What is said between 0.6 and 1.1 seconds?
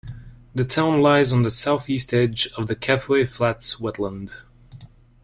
town